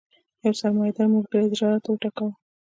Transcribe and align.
یو 0.43 0.53
سرمایه 0.61 0.93
دار 0.97 1.07
ملګري 1.13 1.45
زړه 1.57 1.65
راته 1.71 1.87
وټکاوه. 1.89 2.33